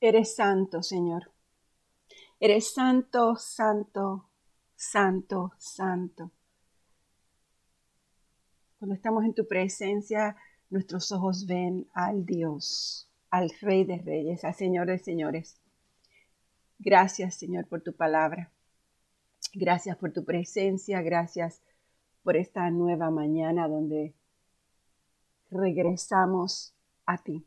Eres 0.00 0.36
santo, 0.36 0.82
Señor. 0.82 1.32
Eres 2.38 2.72
santo, 2.72 3.34
santo, 3.34 4.28
santo, 4.76 5.52
santo. 5.58 6.30
Cuando 8.78 8.94
estamos 8.94 9.24
en 9.24 9.34
tu 9.34 9.48
presencia, 9.48 10.36
nuestros 10.70 11.10
ojos 11.10 11.46
ven 11.46 11.88
al 11.94 12.24
Dios, 12.24 13.10
al 13.30 13.50
Rey 13.60 13.84
de 13.84 13.98
Reyes, 13.98 14.44
al 14.44 14.54
Señor 14.54 14.86
de 14.86 14.98
Señores. 14.98 15.60
Gracias, 16.78 17.34
Señor, 17.34 17.66
por 17.66 17.80
tu 17.82 17.92
palabra. 17.92 18.52
Gracias 19.52 19.96
por 19.96 20.12
tu 20.12 20.24
presencia. 20.24 21.02
Gracias 21.02 21.60
por 22.22 22.36
esta 22.36 22.70
nueva 22.70 23.10
mañana 23.10 23.66
donde 23.66 24.14
regresamos 25.50 26.72
a 27.04 27.18
ti. 27.18 27.44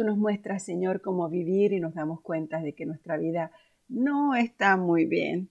Tú 0.00 0.06
nos 0.06 0.16
muestras, 0.16 0.62
Señor, 0.62 1.02
cómo 1.02 1.28
vivir 1.28 1.74
y 1.74 1.78
nos 1.78 1.92
damos 1.92 2.22
cuenta 2.22 2.62
de 2.62 2.72
que 2.72 2.86
nuestra 2.86 3.18
vida 3.18 3.52
no 3.86 4.34
está 4.34 4.78
muy 4.78 5.04
bien 5.04 5.50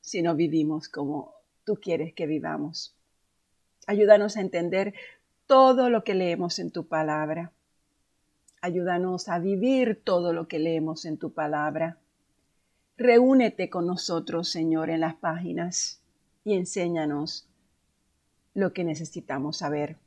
si 0.00 0.22
no 0.22 0.34
vivimos 0.34 0.88
como 0.88 1.34
tú 1.66 1.74
quieres 1.74 2.14
que 2.14 2.26
vivamos. 2.26 2.96
Ayúdanos 3.86 4.38
a 4.38 4.40
entender 4.40 4.94
todo 5.46 5.90
lo 5.90 6.02
que 6.02 6.14
leemos 6.14 6.58
en 6.60 6.70
tu 6.70 6.86
palabra. 6.88 7.52
Ayúdanos 8.62 9.28
a 9.28 9.38
vivir 9.38 10.00
todo 10.02 10.32
lo 10.32 10.48
que 10.48 10.58
leemos 10.58 11.04
en 11.04 11.18
tu 11.18 11.34
palabra. 11.34 11.98
Reúnete 12.96 13.68
con 13.68 13.86
nosotros, 13.86 14.48
Señor, 14.48 14.88
en 14.88 15.00
las 15.00 15.16
páginas 15.16 16.00
y 16.42 16.54
enséñanos 16.54 17.50
lo 18.54 18.72
que 18.72 18.82
necesitamos 18.82 19.58
saber. 19.58 19.98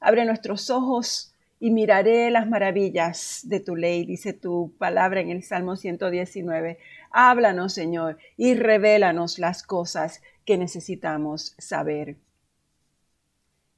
Abre 0.00 0.24
nuestros 0.24 0.70
ojos 0.70 1.31
y 1.62 1.70
miraré 1.70 2.28
las 2.32 2.48
maravillas 2.48 3.42
de 3.44 3.60
tu 3.60 3.76
ley, 3.76 4.04
dice 4.04 4.32
tu 4.32 4.74
palabra 4.78 5.20
en 5.20 5.30
el 5.30 5.44
Salmo 5.44 5.76
119. 5.76 6.76
Háblanos, 7.12 7.72
Señor, 7.72 8.18
y 8.36 8.54
revélanos 8.54 9.38
las 9.38 9.62
cosas 9.62 10.22
que 10.44 10.58
necesitamos 10.58 11.54
saber. 11.58 12.16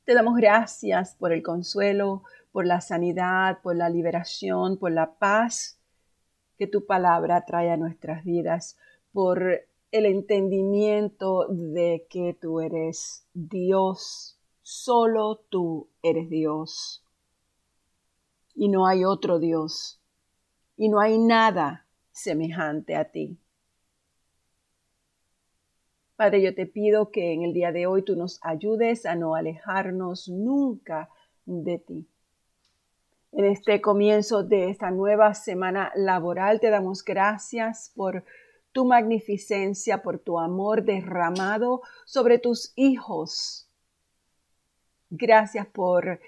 Te 0.07 0.15
damos 0.15 0.35
gracias 0.37 1.15
por 1.17 1.31
el 1.31 1.43
consuelo, 1.43 2.23
por 2.53 2.65
la 2.65 2.81
sanidad, 2.81 3.59
por 3.63 3.77
la 3.77 3.91
liberación, 3.91 4.79
por 4.79 4.91
la 4.91 5.19
paz 5.19 5.79
que 6.57 6.67
tu 6.67 6.87
palabra 6.87 7.45
trae 7.45 7.71
a 7.71 7.77
nuestras 7.77 8.25
vidas, 8.25 8.79
por 9.13 9.61
el 9.91 10.07
entendimiento 10.07 11.48
de 11.51 12.07
que 12.09 12.35
tú 12.41 12.61
eres 12.61 13.27
Dios, 13.35 14.41
solo 14.63 15.45
tú 15.51 15.91
eres 16.03 16.31
Dios. 16.31 17.04
Y 18.55 18.69
no 18.69 18.87
hay 18.87 19.05
otro 19.05 19.39
Dios, 19.39 20.01
y 20.77 20.89
no 20.89 21.01
hay 21.01 21.19
nada 21.19 21.87
semejante 22.13 22.97
a 22.97 23.11
ti. 23.11 23.39
Padre, 26.17 26.43
yo 26.43 26.55
te 26.55 26.67
pido 26.67 27.11
que 27.11 27.33
en 27.33 27.43
el 27.43 27.53
día 27.53 27.73
de 27.73 27.87
hoy 27.87 28.03
tú 28.03 28.15
nos 28.15 28.39
ayudes 28.43 29.05
a 29.05 29.17
no 29.17 29.35
alejarnos 29.35 30.29
nunca 30.29 31.09
de 31.45 31.79
ti. 31.79 32.09
En 33.33 33.47
este 33.47 33.81
comienzo 33.81 34.45
de 34.45 34.71
esta 34.71 34.93
nueva 34.93 35.35
semana 35.35 35.91
laboral 35.97 36.61
te 36.61 36.71
damos 36.71 37.05
gracias 37.05 37.93
por 37.97 38.25
tu 38.71 38.85
magnificencia, 38.85 40.03
por 40.03 40.21
tu 40.21 40.39
amor 40.39 40.85
derramado 40.85 41.83
sobre 42.05 42.39
tus 42.39 42.73
hijos. 42.77 43.69
Gracias 45.11 45.67
por 45.67 46.21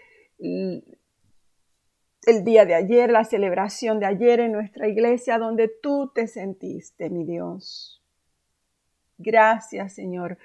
el 2.26 2.42
día 2.42 2.66
de 2.66 2.74
ayer, 2.74 3.10
la 3.10 3.24
celebración 3.24 4.00
de 4.00 4.06
ayer 4.06 4.40
en 4.40 4.52
nuestra 4.52 4.88
iglesia, 4.88 5.38
donde 5.38 5.68
tú 5.68 6.10
te 6.12 6.26
sentiste, 6.26 7.08
mi 7.08 7.24
Dios. 7.24 8.02
Gracias, 9.16 9.94
Señor, 9.94 10.36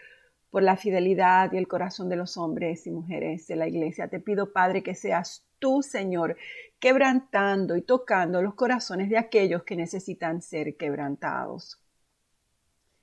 por 0.51 0.61
la 0.61 0.77
fidelidad 0.77 1.51
y 1.51 1.57
el 1.57 1.67
corazón 1.67 2.07
de 2.07 2.15
los 2.15 2.37
hombres 2.37 2.85
y 2.85 2.91
mujeres 2.91 3.47
de 3.47 3.55
la 3.55 3.67
iglesia. 3.67 4.07
Te 4.07 4.19
pido, 4.19 4.53
Padre, 4.53 4.83
que 4.83 4.93
seas 4.93 5.43
tú, 5.57 5.81
Señor, 5.81 6.37
quebrantando 6.79 7.75
y 7.75 7.81
tocando 7.81 8.43
los 8.43 8.53
corazones 8.53 9.09
de 9.09 9.17
aquellos 9.17 9.63
que 9.63 9.75
necesitan 9.75 10.43
ser 10.43 10.77
quebrantados. 10.77 11.81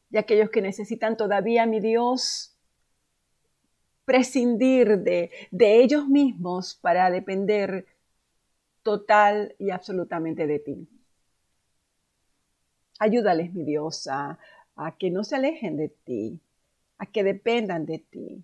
De 0.09 0.21
aquellos 0.21 0.51
que 0.51 0.63
necesitan 0.63 1.17
todavía, 1.17 1.67
mi 1.67 1.81
Dios, 1.81 2.57
prescindir 4.05 4.99
de, 5.01 5.33
de 5.51 5.83
ellos 5.83 6.07
mismos 6.09 6.79
para 6.81 7.11
depender 7.11 7.85
total 8.89 9.55
y 9.59 9.69
absolutamente 9.69 10.47
de 10.47 10.61
ti. 10.61 10.89
Ayúdales, 12.99 13.53
mi 13.53 13.65
Dios, 13.65 14.07
a, 14.07 14.39
a 14.77 14.97
que 14.97 15.11
no 15.11 15.25
se 15.25 15.37
alejen 15.37 15.77
de 15.77 15.91
ti, 15.91 16.41
a 16.97 17.05
que 17.05 17.23
dependan 17.23 17.85
de 17.85 17.99
ti. 17.99 18.43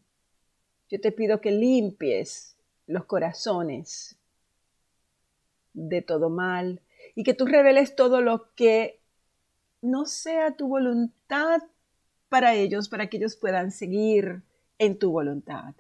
Yo 0.91 1.00
te 1.00 1.12
pido 1.12 1.41
que 1.41 1.50
limpies 1.50 2.59
los 2.87 3.06
corazones 3.06 4.19
de 5.72 6.03
todo 6.03 6.28
mal 6.28 6.82
y 7.15 7.25
que 7.25 7.32
tú 7.32 7.47
reveles 7.47 7.97
todo 7.97 8.21
lo 8.21 8.53
que 8.55 9.00
no 9.81 10.05
sea 10.05 10.55
tu 10.59 10.69
voluntad 10.69 11.62
para 12.28 12.55
ellos, 12.55 12.91
para 12.91 13.06
que 13.06 13.16
ellos 13.16 13.34
puedan 13.34 13.71
seguir 13.71 14.43
en 14.78 14.99
tu 14.99 15.11
voluntad. 15.11 15.75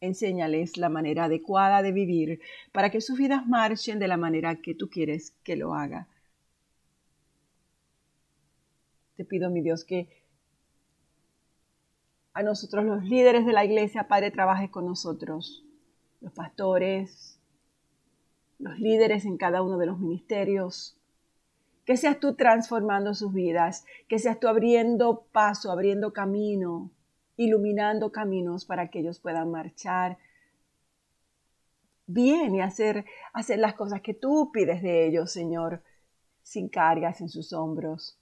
Enséñales 0.00 0.76
la 0.76 0.88
manera 0.88 1.24
adecuada 1.24 1.82
de 1.82 1.92
vivir 1.92 2.40
para 2.72 2.90
que 2.90 3.00
sus 3.00 3.18
vidas 3.18 3.46
marchen 3.46 3.98
de 3.98 4.08
la 4.08 4.16
manera 4.16 4.56
que 4.56 4.74
tú 4.74 4.88
quieres 4.90 5.32
que 5.42 5.56
lo 5.56 5.74
haga. 5.74 6.08
Te 9.16 9.24
pido, 9.24 9.48
mi 9.50 9.62
Dios, 9.62 9.84
que 9.84 10.08
a 12.34 12.42
nosotros 12.42 12.84
los 12.84 13.02
líderes 13.04 13.46
de 13.46 13.54
la 13.54 13.64
iglesia, 13.64 14.08
Padre, 14.08 14.30
trabajes 14.30 14.68
con 14.68 14.84
nosotros, 14.84 15.64
los 16.20 16.32
pastores, 16.34 17.40
los 18.58 18.78
líderes 18.78 19.24
en 19.24 19.38
cada 19.38 19.62
uno 19.62 19.78
de 19.78 19.86
los 19.86 19.98
ministerios. 19.98 20.98
Que 21.86 21.96
seas 21.96 22.20
tú 22.20 22.34
transformando 22.34 23.14
sus 23.14 23.32
vidas, 23.32 23.86
que 24.08 24.18
seas 24.18 24.38
tú 24.38 24.48
abriendo 24.48 25.26
paso, 25.32 25.70
abriendo 25.70 26.12
camino, 26.12 26.90
iluminando 27.36 28.12
caminos 28.12 28.64
para 28.64 28.88
que 28.88 29.00
ellos 29.00 29.20
puedan 29.20 29.50
marchar 29.50 30.18
bien 32.06 32.54
y 32.54 32.60
hacer, 32.60 33.04
hacer 33.32 33.58
las 33.58 33.74
cosas 33.74 34.00
que 34.00 34.14
tú 34.14 34.50
pides 34.52 34.82
de 34.82 35.06
ellos, 35.06 35.32
Señor, 35.32 35.82
sin 36.42 36.68
cargas 36.68 37.20
en 37.20 37.28
sus 37.28 37.52
hombros 37.52 38.18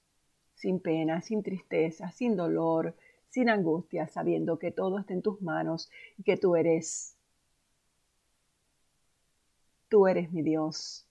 sin 0.55 0.81
pena, 0.81 1.21
sin 1.21 1.43
tristeza, 1.43 2.11
sin 2.11 2.37
dolor, 2.37 2.97
sin 3.29 3.51
angustia, 3.51 4.09
sabiendo 4.09 4.59
que 4.59 4.71
todo 4.71 4.99
está 4.99 5.13
en 5.13 5.23
tus 5.23 5.43
manos 5.43 5.91
y 6.17 6.23
que 6.23 6.37
tú 6.37 6.57
eres, 6.57 7.17
tú 9.89 10.07
eres 10.07 10.33
mi 10.33 10.43
Dios, 10.43 11.07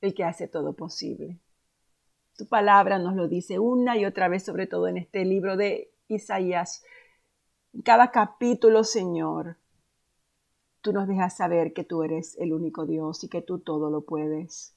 el 0.00 0.14
que 0.14 0.24
hace 0.24 0.48
todo 0.48 0.72
posible. 0.74 1.38
Tu 2.36 2.46
palabra 2.46 2.98
nos 2.98 3.14
lo 3.14 3.28
dice 3.28 3.58
una 3.58 3.96
y 3.96 4.04
otra 4.04 4.28
vez, 4.28 4.44
sobre 4.44 4.66
todo 4.66 4.88
en 4.88 4.98
este 4.98 5.24
libro 5.24 5.56
de 5.56 5.90
Isaías. 6.08 6.84
En 7.76 7.82
cada 7.82 8.10
capítulo, 8.10 8.84
Señor, 8.84 9.58
tú 10.80 10.94
nos 10.94 11.06
dejas 11.06 11.36
saber 11.36 11.74
que 11.74 11.84
tú 11.84 12.02
eres 12.02 12.34
el 12.38 12.54
único 12.54 12.86
Dios 12.86 13.22
y 13.22 13.28
que 13.28 13.42
tú 13.42 13.58
todo 13.58 13.90
lo 13.90 14.00
puedes, 14.00 14.74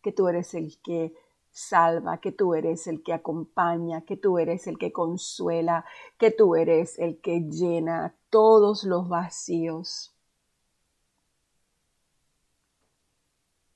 que 0.00 0.12
tú 0.12 0.28
eres 0.28 0.54
el 0.54 0.80
que 0.82 1.12
salva, 1.50 2.18
que 2.20 2.30
tú 2.30 2.54
eres 2.54 2.86
el 2.86 3.02
que 3.02 3.12
acompaña, 3.12 4.02
que 4.02 4.16
tú 4.16 4.38
eres 4.38 4.68
el 4.68 4.78
que 4.78 4.92
consuela, 4.92 5.84
que 6.16 6.30
tú 6.30 6.54
eres 6.54 6.96
el 6.96 7.20
que 7.20 7.40
llena 7.40 8.14
todos 8.30 8.84
los 8.84 9.08
vacíos. 9.08 10.14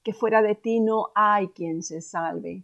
Que 0.04 0.12
fuera 0.12 0.40
de 0.40 0.54
ti 0.54 0.78
no 0.78 1.08
hay 1.16 1.48
quien 1.48 1.82
se 1.82 2.00
salve. 2.00 2.62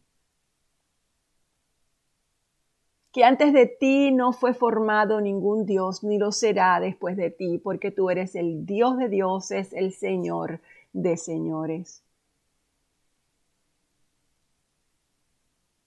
Que 3.13 3.25
antes 3.25 3.53
de 3.53 3.67
ti 3.67 4.13
no 4.13 4.33
fue 4.33 4.55
formado 4.55 5.21
ningún 5.21 5.67
Dios, 5.67 6.05
ni 6.05 6.19
lo 6.19 6.31
será 6.31 6.79
después 6.79 7.17
de 7.17 7.31
ti, 7.31 7.59
porque 7.59 7.91
tú 7.91 8.11
eres 8.11 8.35
el 8.37 8.67
Dios 8.67 8.97
de 8.99 9.09
dioses, 9.09 9.73
el 9.73 9.93
Señor 9.93 10.61
de 10.93 11.17
señores. 11.17 12.03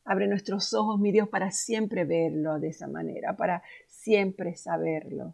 Abre 0.06 0.28
nuestros 0.28 0.74
ojos, 0.74 1.00
mi 1.00 1.12
Dios, 1.12 1.30
para 1.30 1.52
siempre 1.52 2.04
verlo 2.04 2.60
de 2.60 2.70
esa 2.70 2.88
manera, 2.88 3.38
para 3.38 3.64
siempre 3.88 4.56
saberlo 4.56 5.34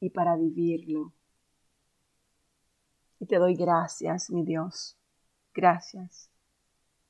y 0.00 0.10
para 0.10 0.36
vivirlo. 0.36 1.12
Y 3.18 3.26
te 3.26 3.36
doy 3.36 3.56
gracias, 3.56 4.30
mi 4.30 4.44
Dios. 4.44 4.96
Gracias. 5.54 6.30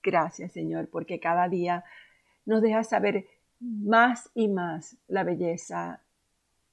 Gracias, 0.02 0.52
Señor, 0.52 0.88
porque 0.88 1.20
cada 1.20 1.48
día 1.48 1.84
nos 2.46 2.62
dejas 2.62 2.88
saber 2.88 3.26
más 3.60 4.30
y 4.34 4.48
más 4.48 4.96
la 5.08 5.24
belleza 5.24 6.02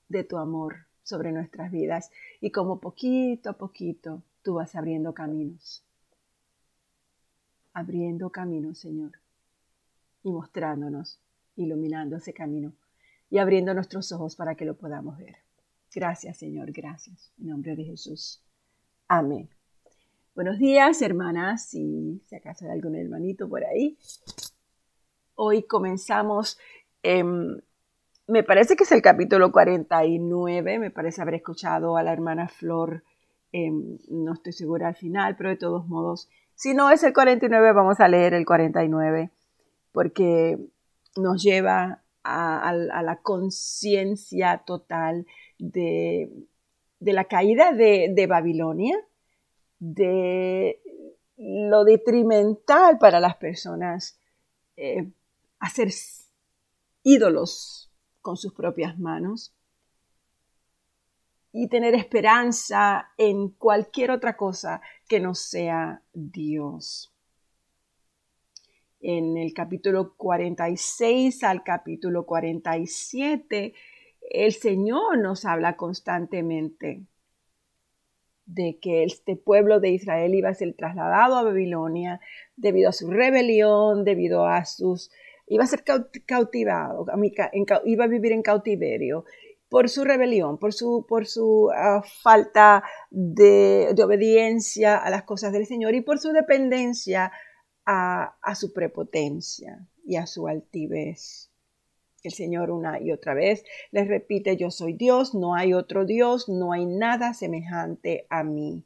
de 0.09 0.23
tu 0.23 0.37
amor 0.37 0.85
sobre 1.03 1.31
nuestras 1.31 1.71
vidas 1.71 2.11
y 2.41 2.51
como 2.51 2.79
poquito 2.79 3.51
a 3.51 3.53
poquito 3.53 4.23
tú 4.43 4.55
vas 4.55 4.75
abriendo 4.75 5.13
caminos 5.13 5.85
abriendo 7.75 8.29
camino, 8.29 8.73
Señor, 8.73 9.11
y 10.23 10.31
mostrándonos, 10.31 11.19
iluminando 11.57 12.15
ese 12.15 12.33
camino 12.33 12.73
y 13.29 13.37
abriendo 13.37 13.73
nuestros 13.73 14.11
ojos 14.13 14.35
para 14.35 14.55
que 14.55 14.65
lo 14.65 14.75
podamos 14.75 15.17
ver. 15.17 15.35
Gracias, 15.93 16.37
Señor, 16.37 16.71
gracias. 16.71 17.31
En 17.37 17.47
nombre 17.47 17.75
de 17.75 17.83
Jesús. 17.83 18.41
Amén. 19.09 19.49
Buenos 20.33 20.57
días, 20.57 21.01
hermanas, 21.01 21.73
y 21.75 22.21
si 22.25 22.35
acaso 22.35 22.65
hay 22.65 22.71
algún 22.71 22.95
hermanito 22.95 23.47
por 23.47 23.63
ahí. 23.65 23.97
Hoy 25.37 25.63
comenzamos, 25.63 26.57
me 27.03 28.43
parece 28.43 28.77
que 28.77 28.85
es 28.85 28.91
el 28.93 29.01
capítulo 29.01 29.51
49, 29.51 30.79
me 30.79 30.91
parece 30.91 31.21
haber 31.21 31.35
escuchado 31.35 31.97
a 31.97 32.03
la 32.03 32.13
hermana 32.13 32.47
Flor, 32.47 33.03
em, 33.51 33.97
no 34.07 34.33
estoy 34.33 34.53
segura 34.53 34.87
al 34.87 34.95
final, 34.95 35.35
pero 35.35 35.49
de 35.49 35.57
todos 35.57 35.87
modos, 35.87 36.29
si 36.55 36.73
no 36.73 36.89
es 36.89 37.03
el 37.03 37.13
49, 37.13 37.73
vamos 37.73 37.99
a 37.99 38.07
leer 38.07 38.33
el 38.33 38.45
49, 38.45 39.29
porque 39.91 40.57
nos 41.17 41.43
lleva 41.43 42.01
a, 42.23 42.73
la 42.73 43.17
conciencia 43.21 44.59
total 44.65 45.27
de, 45.59 46.31
la 47.01 47.25
caída 47.25 47.73
de, 47.73 48.25
Babilonia, 48.27 48.97
de 49.79 50.79
lo 51.37 51.83
detrimental 51.83 52.97
para 52.97 53.19
las 53.19 53.35
personas 53.35 54.17
eh, 54.77 55.11
hacer 55.60 55.90
ídolos 57.04 57.92
con 58.22 58.38
sus 58.38 58.54
propias 58.54 58.98
manos 58.98 59.56
y 61.52 61.69
tener 61.69 61.96
esperanza 61.96 63.12
en 63.18 63.50
cualquier 63.50 64.12
otra 64.12 64.36
cosa 64.36 64.81
que 65.07 65.19
no 65.19 65.36
sea 65.36 66.02
Dios. 66.13 67.13
En 69.00 69.38
el 69.38 69.54
capítulo 69.54 70.16
46 70.18 71.44
al 71.44 71.63
capítulo 71.63 72.25
47, 72.25 73.74
el 74.31 74.54
Señor 74.54 75.19
nos 75.19 75.46
habla 75.46 75.78
constantemente 75.78 77.06
de 78.46 78.78
que 78.80 79.04
este 79.04 79.36
pueblo 79.36 79.80
de 79.80 79.90
Israel 79.90 80.34
iba 80.36 80.50
a 80.50 80.54
ser 80.56 80.74
trasladado 80.74 81.38
a 81.38 81.44
Babilonia 81.44 82.19
debido 82.56 82.90
a 82.90 82.94
su 82.94 83.10
rebelión, 83.10 84.04
debido 84.04 84.46
a 84.46 84.66
sus... 84.66 85.12
iba 85.47 85.63
a 85.63 85.68
ser 85.68 85.83
cautivado, 86.25 87.06
iba 87.86 88.03
a 88.03 88.07
vivir 88.07 88.31
en 88.31 88.42
cautiverio 88.42 89.25
por 89.69 89.89
su 89.89 90.03
rebelión, 90.03 90.57
por 90.57 90.74
su, 90.74 91.06
por 91.07 91.25
su 91.25 91.69
ah, 91.75 92.01
falta 92.24 92.83
de, 93.09 93.94
de 93.94 94.03
obediencia 94.03 94.97
a 94.97 95.09
las 95.09 95.24
cosas 95.24 95.51
del 95.51 95.65
Señor 95.65 95.95
y 95.95 96.01
por 96.01 96.19
su 96.19 96.31
dependencia 96.31 97.31
a, 97.86 98.56
su 98.56 98.74
prepotencia 98.74 99.86
y 100.06 100.15
a 100.15 100.25
su 100.25 100.47
altivez. 100.47 101.51
El 102.24 102.31
Señor 102.31 102.71
una 102.71 103.00
y 103.00 103.12
otra 103.12 103.36
vez 103.36 103.63
les 103.92 104.07
repite, 104.07 104.57
yo 104.57 104.71
soy 104.71 104.94
Dios, 104.94 105.36
no 105.36 105.53
hay 105.53 105.74
otro 105.74 106.06
Dios, 106.06 106.50
no 106.50 106.74
hay 106.74 106.86
nada 106.86 107.33
semejante 107.33 108.25
a 108.30 108.44
mí. 108.44 108.83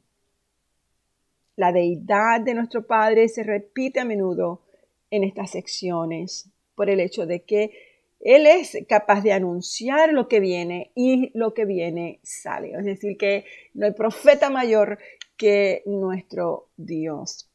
La 1.56 1.72
deidad 1.72 2.40
de 2.42 2.54
nuestro 2.54 2.86
Padre 2.86 3.28
se 3.28 3.42
repite 3.42 4.00
a 4.00 4.04
menudo 4.04 4.62
en 5.10 5.24
estas 5.24 5.50
secciones 5.50 6.50
por 6.74 6.90
el 6.90 7.00
hecho 7.00 7.26
de 7.26 7.42
que 7.44 7.72
Él 8.20 8.46
es 8.46 8.76
capaz 8.88 9.22
de 9.22 9.32
anunciar 9.32 10.12
lo 10.12 10.28
que 10.28 10.40
viene 10.40 10.92
y 10.94 11.30
lo 11.36 11.54
que 11.54 11.64
viene 11.64 12.20
sale. 12.22 12.72
Es 12.72 12.84
decir, 12.84 13.16
que 13.16 13.44
no 13.74 13.86
hay 13.86 13.92
profeta 13.92 14.50
mayor 14.50 14.98
que 15.36 15.82
nuestro 15.86 16.68
Dios. 16.76 17.50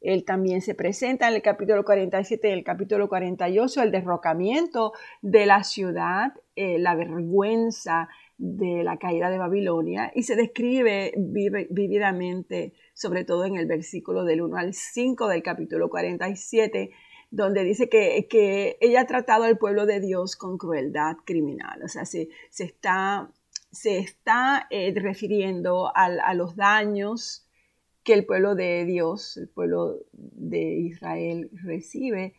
Él 0.00 0.24
también 0.24 0.60
se 0.60 0.74
presenta 0.74 1.28
en 1.28 1.34
el 1.34 1.42
capítulo 1.42 1.84
47 1.84 2.48
y 2.48 2.52
el 2.52 2.64
capítulo 2.64 3.08
48, 3.08 3.82
el 3.82 3.90
derrocamiento 3.90 4.92
de 5.22 5.46
la 5.46 5.64
ciudad, 5.64 6.32
eh, 6.54 6.78
la 6.78 6.94
vergüenza 6.94 8.08
de 8.38 8.84
la 8.84 8.98
caída 8.98 9.30
de 9.30 9.38
Babilonia 9.38 10.12
y 10.14 10.24
se 10.24 10.36
describe 10.36 11.14
vividamente, 11.16 12.74
sobre 12.94 13.24
todo 13.24 13.44
en 13.44 13.56
el 13.56 13.66
versículo 13.66 14.24
del 14.24 14.42
1 14.42 14.56
al 14.56 14.74
5 14.74 15.28
del 15.28 15.42
capítulo 15.42 15.88
47, 15.88 16.90
donde 17.30 17.64
dice 17.64 17.88
que, 17.88 18.26
que 18.28 18.76
ella 18.80 19.02
ha 19.02 19.06
tratado 19.06 19.44
al 19.44 19.58
pueblo 19.58 19.86
de 19.86 20.00
Dios 20.00 20.36
con 20.36 20.58
crueldad 20.58 21.16
criminal. 21.24 21.82
O 21.82 21.88
sea, 21.88 22.04
se, 22.04 22.28
se 22.50 22.64
está, 22.64 23.30
se 23.70 23.98
está 23.98 24.66
eh, 24.70 24.92
refiriendo 24.94 25.90
a 25.94 26.34
los 26.34 26.56
daños 26.56 27.46
que 28.06 28.14
el 28.14 28.24
pueblo 28.24 28.54
de 28.54 28.84
Dios, 28.84 29.36
el 29.36 29.48
pueblo 29.48 29.98
de 30.12 30.76
Israel 30.76 31.50
recibe 31.64 32.34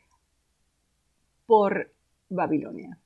por 1.45 1.91
Babilonia. 2.29 2.97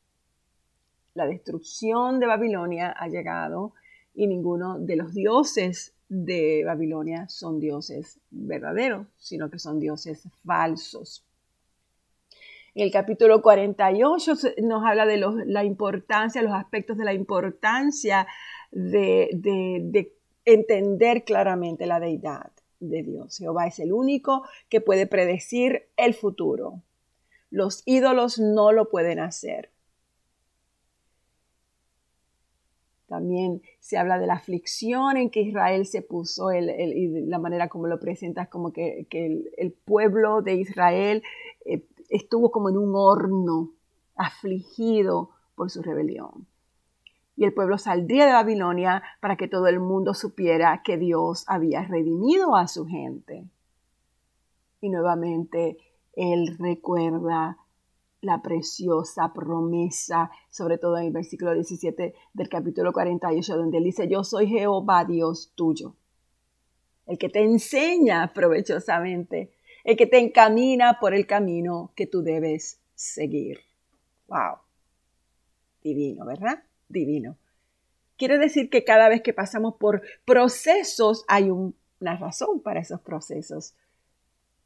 La 1.14 1.26
destrucción 1.26 2.20
de 2.20 2.28
Babilonia 2.28 2.96
ha 2.98 3.08
llegado 3.08 3.74
y 4.14 4.28
ninguno 4.28 4.80
de 4.80 4.96
los 4.96 5.14
dioses 5.14 5.94
de 6.08 6.64
Babilonia 6.66 7.28
son 7.28 7.60
dioses 7.60 8.20
verdaderos, 8.30 9.08
sino 9.18 9.50
que 9.50 9.60
son 9.60 9.80
dioses 9.80 10.28
falsos. 10.46 11.26
En 12.74 12.84
el 12.84 12.92
capítulo 12.92 13.42
48 13.42 14.34
nos 14.64 14.86
habla 14.86 15.06
de 15.06 15.18
la 15.46 15.66
importancia, 15.66 16.42
los 16.42 16.54
aspectos 16.54 16.98
de 16.98 17.04
la 17.04 17.14
importancia 17.14 18.26
de, 18.72 19.30
de, 19.34 19.80
de 19.84 20.16
entender 20.46 21.26
claramente 21.26 21.86
la 21.86 22.00
deidad 22.00 22.52
de 22.80 23.04
Dios. 23.04 23.38
Jehová 23.38 23.68
es 23.68 23.80
el 23.80 23.92
único 23.92 24.46
que 24.70 24.80
puede 24.80 25.08
predecir 25.08 25.90
el 25.98 26.14
futuro. 26.14 26.82
Los 27.50 27.84
ídolos 27.86 28.40
no 28.40 28.72
lo 28.72 28.90
pueden 28.90 29.20
hacer. 29.20 29.70
También 33.12 33.62
se 33.82 33.98
habla 33.98 34.18
de 34.18 34.26
la 34.26 34.36
aflicción 34.36 35.18
en 35.18 35.30
que 35.30 35.42
Israel 35.42 35.86
se 35.86 36.02
puso 36.02 36.54
y 36.54 37.26
la 37.28 37.40
manera 37.40 37.68
como 37.68 37.88
lo 37.88 38.00
presentas, 38.00 38.48
como 38.48 38.72
que, 38.72 39.06
el, 39.58 39.74
pueblo 39.84 40.42
de 40.42 40.54
Israel 40.56 41.22
eh, 41.66 41.86
estuvo 42.08 42.52
como 42.52 42.70
en 42.70 42.78
un 42.78 42.96
horno, 42.96 43.72
afligido 44.16 45.32
por 45.56 45.70
su 45.70 45.82
rebelión 45.82 46.48
y 47.36 47.44
el 47.44 47.54
pueblo 47.54 47.78
saldría 47.78 48.26
de 48.26 48.32
Babilonia 48.32 49.04
para 49.20 49.36
que 49.36 49.50
todo 49.50 49.68
el 49.68 49.82
mundo 49.82 50.14
supiera 50.14 50.82
que 50.82 50.98
Dios 50.98 51.44
había 51.48 51.84
redimido 51.84 52.56
a 52.56 52.68
su 52.68 52.86
gente. 52.86 53.44
Y 54.80 54.90
nuevamente 54.90 55.78
Él 56.14 56.56
recuerda 56.58 57.58
la 58.22 58.42
preciosa 58.42 59.34
promesa, 59.34 60.32
sobre 60.50 60.78
todo 60.78 60.98
en 60.98 61.06
el 61.06 61.12
versículo 61.12 61.54
17 61.54 62.14
del 62.34 62.50
capítulo 62.50 62.94
48, 62.94 63.58
donde 63.58 63.78
Él 63.78 63.84
dice, 63.84 64.08
yo 64.08 64.24
soy 64.24 64.48
Jehová 64.48 65.06
Dios 65.06 65.52
tuyo, 65.56 65.96
el 67.08 67.18
que 67.18 67.30
te 67.30 67.42
enseña 67.42 68.32
provechosamente, 68.34 69.52
el 69.84 69.98
que 69.98 70.06
te 70.06 70.20
encamina 70.20 71.00
por 71.00 71.14
el 71.14 71.26
camino 71.26 71.92
que 71.96 72.06
tú 72.08 72.22
debes 72.22 72.80
seguir. 72.94 73.60
¡Wow! 74.28 74.58
Divino, 75.84 76.26
¿verdad? 76.26 76.64
divino. 76.92 77.38
Quiere 78.18 78.38
decir 78.38 78.70
que 78.70 78.84
cada 78.84 79.10
vez 79.10 79.22
que 79.22 79.34
pasamos 79.34 79.76
por 79.76 80.04
procesos 80.26 81.26
hay 81.28 81.50
una 81.50 82.18
razón 82.18 82.62
para 82.62 82.80
esos 82.80 83.02
procesos 83.02 83.74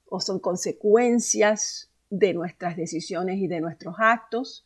o 0.10 0.20
son 0.20 0.40
consecuencias 0.40 1.90
de 2.10 2.34
nuestras 2.34 2.78
decisiones 2.78 3.40
y 3.40 3.48
de 3.48 3.62
nuestros 3.62 3.96
actos 3.98 4.66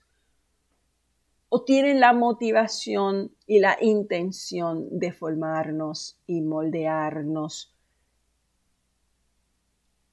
o 1.50 1.64
tienen 1.64 2.00
la 2.00 2.14
motivación 2.14 3.32
y 3.48 3.60
la 3.60 3.78
intención 3.82 4.88
de 5.00 5.12
formarnos 5.12 6.20
y 6.28 6.42
moldearnos. 6.42 7.76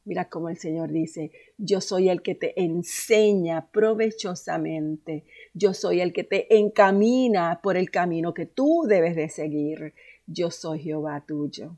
Mira 0.06 0.28
cómo 0.30 0.49
el 0.49 0.56
Señor 0.56 0.92
dice, 0.92 1.33
yo 1.59 1.80
soy 1.80 2.09
el 2.09 2.23
que 2.23 2.37
te 2.37 2.62
enseña 2.62 3.71
provechosamente, 3.71 5.25
yo 5.52 5.75
soy 5.75 6.00
el 6.00 6.12
que 6.12 6.25
te 6.25 6.56
encamina 6.59 7.61
por 7.61 7.76
el 7.76 7.90
camino 7.90 8.33
que 8.33 8.47
tú 8.47 8.85
debes 8.88 9.16
de 9.16 9.28
seguir, 9.28 9.95
yo 10.26 10.50
soy 10.50 10.78
Jehová 10.78 11.25
tuyo, 11.26 11.76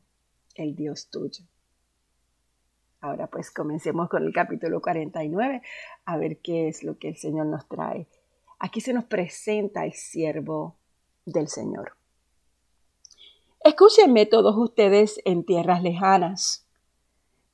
el 0.55 0.77
Dios 0.77 1.09
tuyo. 1.09 1.45
Ahora 3.01 3.27
pues 3.29 3.51
comencemos 3.51 4.09
con 4.09 4.25
el 4.25 4.33
capítulo 4.33 4.81
49 4.81 5.63
a 6.05 6.17
ver 6.17 6.39
qué 6.39 6.69
es 6.69 6.83
lo 6.83 6.99
que 6.99 7.09
el 7.09 7.17
Señor 7.17 7.47
nos 7.47 7.69
trae. 7.69 8.07
Aquí 8.59 8.81
se 8.81 8.93
nos 8.93 9.05
presenta 9.05 9.85
el 9.85 9.93
siervo 9.93 10.77
del 11.25 11.49
Señor. 11.49 11.93
Escúchenme 13.63 14.27
todos 14.27 14.57
ustedes 14.57 15.21
en 15.25 15.45
tierras 15.45 15.83
lejanas 15.83 16.69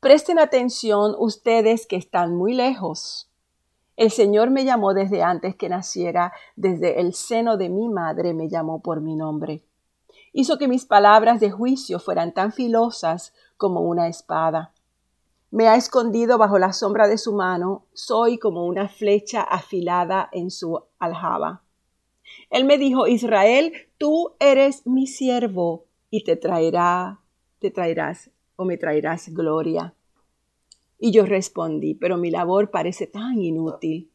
Presten 0.05 0.39
atención 0.39 1.15
ustedes 1.19 1.87
que 1.87 1.97
están 1.97 2.37
muy 2.37 2.53
lejos. 2.53 3.31
El 3.97 4.11
Señor 4.11 4.51
me 4.51 4.67
llamó 4.67 4.93
desde 4.93 5.23
antes 5.23 5.57
que 5.57 5.71
naciera, 5.71 6.35
desde 6.57 7.01
el 7.01 7.15
seno 7.15 7.57
de 7.57 7.71
mi 7.71 7.89
madre 7.89 8.35
me 8.35 8.51
llamó 8.51 8.83
por 8.83 9.01
mi 9.01 9.17
nombre. 9.17 9.65
Hizo 10.35 10.59
que 10.59 10.69
mis 10.69 10.85
palabras 10.85 11.41
de 11.41 11.51
juicio 11.51 11.99
fueran 12.01 12.35
tan 12.35 12.53
filosas 12.53 13.33
como 13.57 13.81
una 13.81 14.07
espada. 14.07 14.74
Me 15.54 15.68
ha 15.68 15.76
escondido 15.76 16.37
bajo 16.37 16.58
la 16.58 16.73
sombra 16.73 17.06
de 17.06 17.16
su 17.16 17.32
mano, 17.32 17.87
soy 17.92 18.38
como 18.38 18.66
una 18.66 18.88
flecha 18.88 19.40
afilada 19.40 20.28
en 20.32 20.50
su 20.50 20.82
aljaba. 20.99 21.62
Él 22.50 22.64
me 22.64 22.76
dijo, 22.76 23.06
Israel, 23.06 23.73
tú 23.96 24.34
eres 24.40 24.84
mi 24.84 25.06
siervo 25.06 25.84
y 26.11 26.25
te 26.25 26.34
traerá, 26.34 27.20
te 27.61 27.70
traerás 27.70 28.32
o 28.56 28.64
me 28.64 28.78
traerás 28.78 29.28
gloria. 29.28 29.94
Y 30.99 31.12
yo 31.12 31.25
respondí, 31.25 31.94
pero 31.94 32.16
mi 32.16 32.32
labor 32.32 32.73
parece 32.73 33.06
tan 33.06 33.40
inútil. 33.40 34.11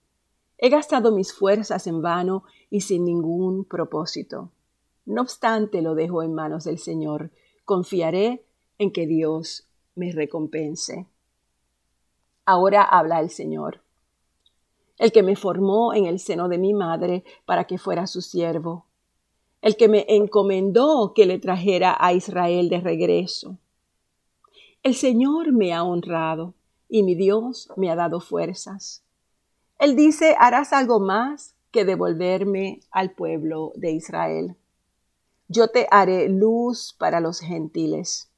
He 0.58 0.68
gastado 0.68 1.14
mis 1.14 1.34
fuerzas 1.34 1.88
en 1.88 2.02
vano 2.02 2.44
y 2.70 2.82
sin 2.82 3.06
ningún 3.06 3.64
propósito. 3.64 4.52
No 5.06 5.22
obstante, 5.22 5.82
lo 5.82 5.96
dejo 5.96 6.22
en 6.22 6.34
manos 6.34 6.66
del 6.66 6.80
Señor. 6.80 7.32
Confiaré 7.64 8.44
en 8.78 8.92
que 8.92 9.08
Dios 9.08 9.70
me 9.96 10.12
recompense. 10.12 11.08
Ahora 12.52 12.82
habla 12.82 13.20
el 13.20 13.30
Señor, 13.30 13.84
el 14.98 15.12
que 15.12 15.22
me 15.22 15.36
formó 15.36 15.94
en 15.94 16.08
el 16.08 16.18
seno 16.18 16.50
de 16.50 16.58
mi 16.58 16.74
madre 16.74 17.24
para 17.46 17.66
que 17.66 17.78
fuera 17.78 18.08
su 18.08 18.24
siervo, 18.24 18.88
el 19.62 19.78
que 19.78 19.88
me 19.88 20.04
encomendó 20.10 21.14
que 21.14 21.28
le 21.28 21.38
trajera 21.38 21.96
a 22.00 22.12
Israel 22.14 22.68
de 22.70 22.80
regreso. 22.80 23.60
El 24.82 24.96
Señor 24.96 25.52
me 25.52 25.76
ha 25.76 25.84
honrado 25.84 26.56
y 26.90 27.04
mi 27.04 27.14
Dios 27.14 27.70
me 27.78 27.92
ha 27.92 27.96
dado 27.96 28.20
fuerzas. 28.20 29.04
Él 29.78 29.96
dice, 29.96 30.36
harás 30.40 30.74
algo 30.74 31.00
más 31.00 31.54
que 31.70 31.86
devolverme 31.86 32.80
al 32.90 33.12
pueblo 33.12 33.74
de 33.76 33.92
Israel. 33.92 34.56
Yo 35.50 35.68
te 35.68 35.86
haré 35.92 36.28
luz 36.30 36.96
para 36.98 37.20
los 37.20 37.42
gentiles 37.42 38.32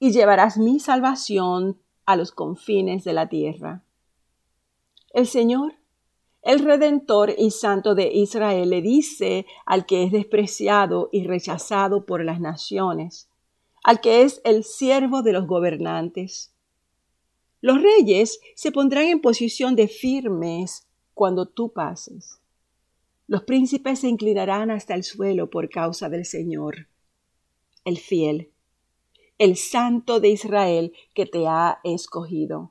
y 0.00 0.10
llevarás 0.10 0.58
mi 0.58 0.80
salvación 0.80 1.78
a 2.06 2.16
los 2.16 2.32
confines 2.32 3.04
de 3.04 3.12
la 3.12 3.28
tierra. 3.28 3.82
El 5.12 5.26
Señor, 5.26 5.74
el 6.42 6.58
Redentor 6.60 7.34
y 7.36 7.50
Santo 7.50 7.94
de 7.94 8.12
Israel, 8.12 8.70
le 8.70 8.82
dice 8.82 9.46
al 9.64 9.86
que 9.86 10.04
es 10.04 10.12
despreciado 10.12 11.08
y 11.12 11.26
rechazado 11.26 12.04
por 12.04 12.24
las 12.24 12.40
naciones, 12.40 13.28
al 13.82 14.00
que 14.00 14.22
es 14.22 14.40
el 14.44 14.64
siervo 14.64 15.22
de 15.22 15.32
los 15.32 15.46
gobernantes, 15.46 16.54
los 17.64 17.80
reyes 17.80 18.40
se 18.56 18.72
pondrán 18.72 19.06
en 19.06 19.22
posición 19.22 19.74
de 19.74 19.88
firmes 19.88 20.86
cuando 21.14 21.46
tú 21.46 21.72
pases. 21.72 22.38
Los 23.26 23.44
príncipes 23.44 24.00
se 24.00 24.08
inclinarán 24.08 24.70
hasta 24.70 24.94
el 24.94 25.02
suelo 25.02 25.48
por 25.48 25.70
causa 25.70 26.10
del 26.10 26.26
Señor, 26.26 26.88
el 27.86 27.96
fiel, 27.96 28.52
el 29.38 29.56
santo 29.56 30.20
de 30.20 30.28
Israel 30.28 30.92
que 31.14 31.26
te 31.26 31.46
ha 31.46 31.80
escogido. 31.84 32.70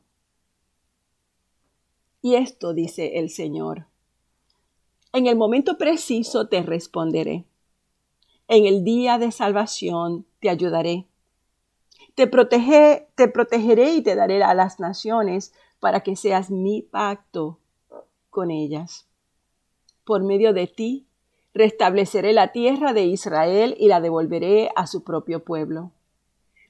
Y 2.22 2.36
esto 2.36 2.74
dice 2.74 3.20
el 3.20 3.30
Señor. 3.30 3.88
En 5.12 5.28
el 5.28 5.36
momento 5.36 5.78
preciso 5.78 6.48
te 6.48 6.64
responderé. 6.64 7.46
En 8.48 8.66
el 8.66 8.84
día 8.84 9.18
de 9.18 9.32
salvación 9.32 10.26
te 10.40 10.50
ayudaré 10.50 11.08
te, 12.16 12.28
te 13.16 13.28
protegeré 13.28 13.94
y 13.94 14.02
te 14.02 14.16
daré 14.16 14.44
a 14.44 14.54
las 14.54 14.80
naciones 14.80 15.54
para 15.80 16.02
que 16.02 16.16
seas 16.16 16.52
mi 16.52 16.82
pacto 16.82 17.60
con 18.30 18.52
ellas. 18.52 19.08
Por 20.04 20.24
medio 20.24 20.54
de 20.54 20.68
ti 20.68 21.08
restableceré 21.54 22.34
la 22.34 22.52
tierra 22.52 22.94
de 22.94 23.06
Israel 23.06 23.76
y 23.80 23.88
la 23.88 24.02
devolveré 24.02 24.72
a 24.76 24.88
su 24.88 25.04
propio 25.04 25.44
pueblo. 25.44 25.92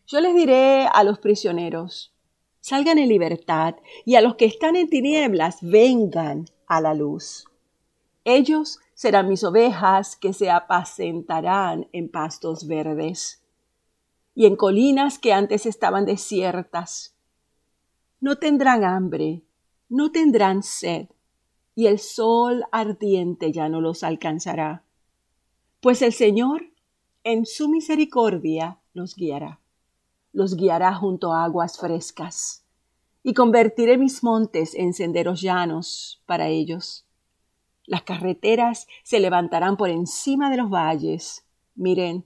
Yo 0.05 0.19
les 0.19 0.36
diré 0.36 0.86
a 0.86 1.03
los 1.03 1.19
prisioneros, 1.19 2.13
salgan 2.60 2.98
en 2.98 3.10
libertad, 3.10 3.75
y 4.05 4.15
a 4.15 4.22
los 4.22 4.36
que 4.36 4.45
están 4.45 4.75
en 4.75 4.89
tinieblas, 4.89 5.60
vengan 5.62 6.45
a 6.67 6.81
la 6.81 6.93
luz. 6.93 7.45
Ellos 8.25 8.79
serán 8.93 9.27
mis 9.27 9.43
ovejas 9.43 10.15
que 10.15 10.33
se 10.33 10.50
apacentarán 10.50 11.88
en 11.91 12.10
pastos 12.10 12.67
verdes 12.67 13.43
y 14.36 14.45
en 14.45 14.55
colinas 14.55 15.19
que 15.19 15.33
antes 15.33 15.65
estaban 15.65 16.05
desiertas. 16.05 17.15
No 18.19 18.38
tendrán 18.38 18.83
hambre, 18.83 19.43
no 19.89 20.12
tendrán 20.12 20.63
sed, 20.63 21.07
y 21.75 21.88
el 21.88 22.00
sol 22.00 22.63
ardiente 22.72 23.51
ya 23.51 23.67
no 23.67 23.81
los 23.81 24.03
alcanzará, 24.03 24.83
pues 25.81 26.01
el 26.01 26.13
Señor 26.13 26.72
en 27.24 27.45
su 27.45 27.67
misericordia 27.67 28.79
los 28.93 29.15
guiará, 29.15 29.60
los 30.34 30.58
guiará 30.58 30.94
junto 30.94 31.32
a 31.32 31.46
aguas 31.46 31.80
frescas, 31.80 32.66
y 33.24 33.34
convertiré 33.34 33.98
mis 33.98 34.24
montes 34.24 34.75
en 34.75 34.94
senderos 34.94 35.40
llanos 35.42 36.22
para 36.25 36.50
ellos. 36.50 37.06
Las 37.86 38.04
carreteras 38.04 38.88
se 39.04 39.20
levantarán 39.20 39.78
por 39.78 39.90
encima 39.90 40.50
de 40.50 40.58
los 40.58 40.70
valles. 40.70 41.46
Miren, 41.75 42.25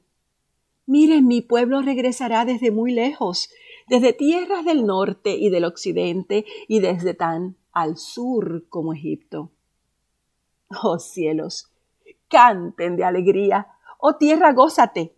Miren, 0.87 1.27
mi 1.27 1.41
pueblo 1.41 1.81
regresará 1.81 2.45
desde 2.45 2.71
muy 2.71 2.93
lejos, 2.93 3.49
desde 3.89 4.13
tierras 4.13 4.63
del 4.63 4.85
norte 4.85 5.35
y 5.35 5.49
del 5.49 5.65
occidente 5.65 6.45
y 6.69 6.79
desde 6.79 7.13
tan 7.13 7.57
al 7.73 7.97
sur 7.97 8.69
como 8.69 8.93
Egipto. 8.93 9.51
Oh 10.81 10.97
cielos, 10.97 11.73
canten 12.29 12.95
de 12.95 13.03
alegría. 13.03 13.67
Oh 13.99 14.15
tierra, 14.15 14.53
gózate. 14.53 15.16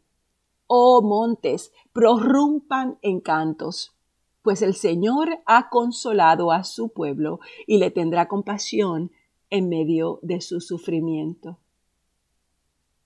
Oh 0.72 1.02
montes, 1.02 1.74
prorrumpan 1.94 3.00
en 3.02 3.22
cantos, 3.22 3.96
pues 4.44 4.62
el 4.62 4.76
Señor 4.76 5.40
ha 5.46 5.70
consolado 5.70 6.52
a 6.52 6.64
su 6.64 6.90
pueblo 6.90 7.40
y 7.66 7.80
le 7.80 7.90
tendrá 7.90 8.28
compasión 8.28 9.12
en 9.50 9.68
medio 9.68 10.20
de 10.22 10.42
su 10.42 10.62
sufrimiento. 10.62 11.58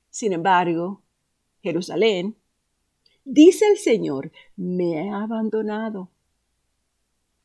Sin 0.09 0.33
embargo, 0.33 1.01
Jerusalén 1.61 2.35
Dice 3.25 3.65
el 3.67 3.77
Señor, 3.77 4.31
me 4.57 5.09
ha 5.09 5.23
abandonado. 5.23 6.09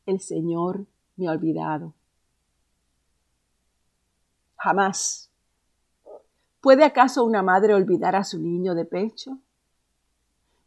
El 0.05 0.19
Señor 0.19 0.87
me 1.15 1.27
ha 1.27 1.31
olvidado. 1.31 1.93
Jamás. 4.57 5.31
¿Puede 6.59 6.83
acaso 6.83 7.23
una 7.23 7.41
madre 7.41 7.73
olvidar 7.73 8.17
a 8.17 8.25
su 8.25 8.39
niño 8.39 8.75
de 8.75 8.83
pecho? 8.83 9.39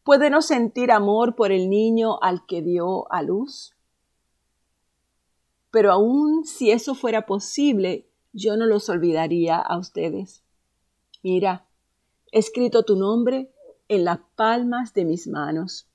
¿Puede 0.04 0.30
no 0.30 0.42
sentir 0.42 0.90
amor 0.90 1.36
por 1.36 1.52
el 1.52 1.70
niño 1.70 2.20
al 2.22 2.44
que 2.46 2.60
dio 2.60 3.10
a 3.12 3.22
luz? 3.22 3.76
Pero 5.70 5.92
aun 5.92 6.44
si 6.44 6.70
eso 6.70 6.94
fuera 6.94 7.24
posible, 7.24 8.08
yo 8.32 8.56
no 8.56 8.66
los 8.66 8.88
olvidaría 8.88 9.58
a 9.58 9.78
ustedes. 9.78 10.42
Mira, 11.22 11.66
he 12.32 12.40
escrito 12.40 12.84
tu 12.84 12.96
nombre 12.96 13.52
en 13.88 14.04
las 14.04 14.18
palmas 14.34 14.92
de 14.92 15.04
mis 15.04 15.28
manos. 15.28 15.88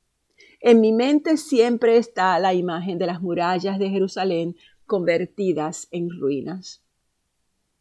En 0.61 0.79
mi 0.79 0.93
mente 0.93 1.35
siempre 1.35 1.97
está 1.97 2.39
la 2.39 2.53
imagen 2.53 2.97
de 2.97 3.07
las 3.07 3.21
murallas 3.21 3.77
de 3.77 3.89
Jerusalén 3.89 4.55
convertidas 4.85 5.89
en 5.91 6.09
ruinas. 6.09 6.81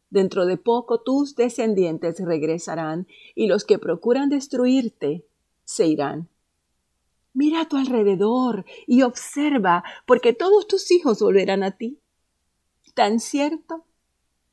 Dentro 0.09 0.45
de 0.45 0.57
poco 0.57 1.01
tus 1.01 1.35
descendientes 1.35 2.19
regresarán 2.19 3.07
y 3.33 3.47
los 3.47 3.63
que 3.63 3.79
procuran 3.79 4.29
destruirte 4.29 5.25
se 5.67 5.85
irán. 5.85 6.29
Mira 7.33 7.61
a 7.61 7.67
tu 7.67 7.75
alrededor 7.77 8.65
y 8.87 9.01
observa, 9.03 9.83
porque 10.05 10.33
todos 10.33 10.65
tus 10.65 10.89
hijos 10.91 11.19
volverán 11.19 11.61
a 11.61 11.71
ti. 11.71 11.99
Tan 12.95 13.19
cierto 13.19 13.83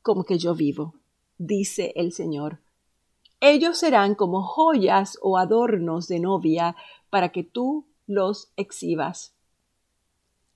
como 0.03 0.25
que 0.25 0.37
yo 0.37 0.53
vivo, 0.53 0.93
dice 1.37 1.93
el 1.95 2.11
Señor. 2.11 2.59
Ellos 3.39 3.77
serán 3.77 4.13
como 4.13 4.43
joyas 4.43 5.17
o 5.21 5.37
adornos 5.37 6.07
de 6.07 6.19
novia 6.19 6.75
para 7.09 7.29
que 7.29 7.43
tú 7.43 7.87
los 8.05 8.51
exhibas. 8.57 9.33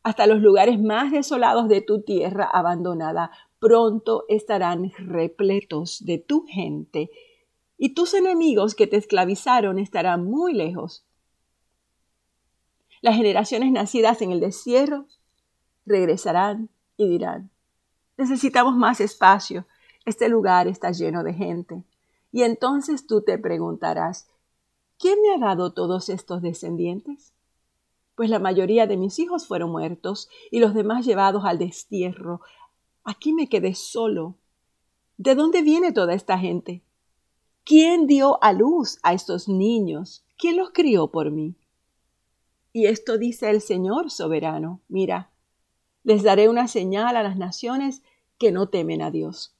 Hasta 0.03 0.27
los 0.27 0.41
lugares 0.41 0.79
más 0.79 1.11
desolados 1.11 1.69
de 1.69 1.81
tu 1.81 2.01
tierra 2.01 2.49
abandonada 2.51 3.31
pronto 3.59 4.25
estarán 4.27 4.91
repletos 4.97 6.03
de 6.05 6.17
tu 6.17 6.45
gente, 6.47 7.09
y 7.79 7.93
tus 7.95 8.13
enemigos 8.13 8.75
que 8.75 8.87
te 8.87 8.97
esclavizaron 8.97 9.79
estarán 9.79 10.25
muy 10.25 10.53
lejos. 10.53 11.05
Las 13.01 13.15
generaciones 13.15 13.71
nacidas 13.71 14.21
en 14.21 14.31
el 14.31 14.41
desierto 14.41 15.07
regresarán 15.85 16.69
y 16.97 17.07
dirán, 17.07 17.49
necesitamos 18.17 18.75
más 18.75 18.99
espacio, 18.99 19.65
este 20.05 20.27
lugar 20.27 20.67
está 20.67 20.91
lleno 20.91 21.23
de 21.23 21.33
gente. 21.33 21.83
Y 22.33 22.43
entonces 22.43 23.07
tú 23.07 23.21
te 23.21 23.37
preguntarás, 23.37 24.27
¿quién 24.99 25.17
me 25.21 25.33
ha 25.33 25.37
dado 25.37 25.71
todos 25.71 26.09
estos 26.09 26.41
descendientes? 26.41 27.31
Pues 28.15 28.29
la 28.29 28.39
mayoría 28.39 28.87
de 28.87 28.97
mis 28.97 29.17
hijos 29.19 29.47
fueron 29.47 29.71
muertos 29.71 30.27
y 30.51 30.59
los 30.59 30.73
demás 30.73 31.05
llevados 31.05 31.45
al 31.45 31.57
destierro. 31.57 32.41
Aquí 33.05 33.31
me 33.31 33.47
quedé 33.47 33.73
solo. 33.73 34.35
¿De 35.17 35.33
dónde 35.33 35.61
viene 35.61 35.93
toda 35.93 36.13
esta 36.13 36.37
gente? 36.37 36.83
¿Quién 37.69 38.07
dio 38.07 38.43
a 38.43 38.51
luz 38.51 38.97
a 39.03 39.13
estos 39.13 39.47
niños? 39.47 40.25
¿Quién 40.39 40.57
los 40.57 40.71
crió 40.71 41.11
por 41.11 41.29
mí? 41.29 41.53
Y 42.73 42.87
esto 42.87 43.19
dice 43.19 43.51
el 43.51 43.61
Señor 43.61 44.09
soberano. 44.09 44.81
Mira, 44.87 45.29
Les 46.03 46.23
daré 46.23 46.49
una 46.49 46.67
señal 46.67 47.15
a 47.15 47.21
las 47.21 47.37
naciones 47.37 48.01
que 48.39 48.51
no 48.51 48.69
temen 48.69 49.03
a 49.03 49.11
Dios. 49.11 49.55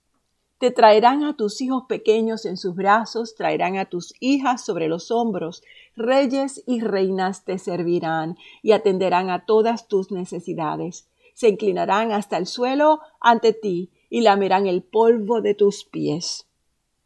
Te 0.58 0.72
traerán 0.72 1.24
a 1.24 1.38
tus 1.38 1.62
hijos 1.62 1.84
pequeños 1.88 2.48
en 2.48 2.58
sus 2.58 2.74
brazos, 2.74 3.36
traerán 3.36 3.78
a 3.78 3.86
tus 3.86 4.16
hijas 4.20 4.66
sobre 4.66 4.88
los 4.88 5.12
hombros, 5.12 5.62
reyes 5.96 6.64
y 6.66 6.82
reinas 6.82 7.46
te 7.46 7.60
servirán 7.60 8.38
y 8.64 8.72
atenderán 8.72 9.30
a 9.30 9.46
todas 9.46 9.88
tus 9.88 10.10
necesidades. 10.10 11.08
Se 11.36 11.48
inclinarán 11.48 12.12
hasta 12.12 12.38
el 12.38 12.48
suelo 12.48 13.02
ante 13.22 13.54
ti 13.54 13.92
y 14.10 14.22
lamerán 14.22 14.66
el 14.66 14.82
polvo 14.82 15.42
de 15.42 15.54
tus 15.54 15.84
pies. 15.84 16.49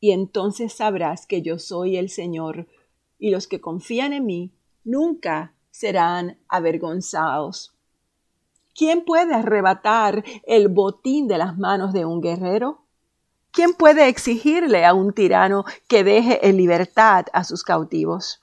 Y 0.04 0.12
entonces 0.12 0.74
sabrás 0.74 1.26
que 1.26 1.42
yo 1.42 1.58
soy 1.60 1.96
el 1.96 2.10
Señor, 2.10 2.68
y 3.20 3.30
los 3.30 3.48
que 3.48 3.62
confían 3.62 4.12
en 4.12 4.26
mí 4.26 4.52
nunca 4.84 5.54
serán 5.72 6.38
avergonzados. 6.50 7.74
¿Quién 8.76 9.06
puede 9.06 9.34
arrebatar 9.34 10.26
el 10.46 10.68
botín 10.68 11.30
de 11.30 11.38
las 11.38 11.58
manos 11.58 11.94
de 11.94 12.04
un 12.04 12.20
guerrero? 12.20 12.82
¿Quién 13.52 13.76
puede 13.76 14.10
exigirle 14.10 14.84
a 14.84 14.94
un 14.94 15.14
tirano 15.14 15.64
que 15.88 16.04
deje 16.04 16.50
en 16.50 16.58
libertad 16.58 17.28
a 17.32 17.46
sus 17.46 17.64
cautivos? 17.64 18.42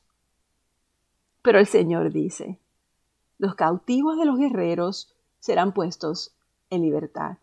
Pero 1.43 1.59
el 1.59 1.67
Señor 1.67 2.11
dice, 2.11 2.59
los 3.37 3.55
cautivos 3.55 4.17
de 4.17 4.25
los 4.25 4.39
guerreros 4.39 5.15
serán 5.41 5.75
puestos 5.75 6.33
en 6.71 6.81
libertad 6.81 7.37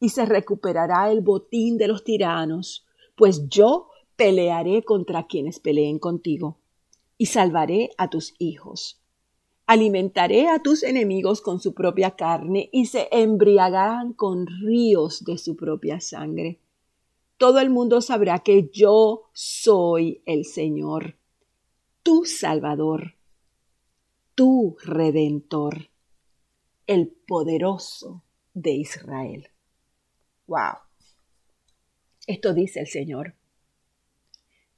y 0.00 0.08
se 0.08 0.26
recuperará 0.26 1.12
el 1.12 1.20
botín 1.20 1.78
de 1.78 1.86
los 1.86 2.02
tiranos, 2.02 2.84
pues 3.20 3.48
yo 3.48 3.90
pelearé 4.16 4.82
contra 4.82 5.28
quienes 5.28 5.60
peleen 5.60 6.00
contigo 6.00 6.58
y 7.18 7.26
salvaré 7.26 7.90
a 7.98 8.08
tus 8.08 8.34
hijos. 8.38 9.00
Alimentaré 9.66 10.48
a 10.48 10.60
tus 10.60 10.82
enemigos 10.82 11.40
con 11.40 11.60
su 11.60 11.74
propia 11.74 12.16
carne 12.16 12.70
y 12.72 12.86
se 12.86 13.08
embriagarán 13.12 14.14
con 14.14 14.48
ríos 14.48 15.22
de 15.24 15.38
su 15.38 15.54
propia 15.54 16.00
sangre 16.00 16.58
todo 17.40 17.58
el 17.60 17.70
mundo 17.70 18.02
sabrá 18.02 18.40
que 18.40 18.68
yo 18.70 19.30
soy 19.32 20.22
el 20.26 20.44
Señor, 20.44 21.16
tu 22.02 22.26
Salvador, 22.26 23.14
tu 24.34 24.76
Redentor, 24.84 25.88
el 26.86 27.08
poderoso 27.08 28.22
de 28.52 28.72
Israel. 28.72 29.48
¡Wow! 30.46 30.89
Esto 32.30 32.54
dice 32.54 32.78
el 32.78 32.86
Señor. 32.86 33.34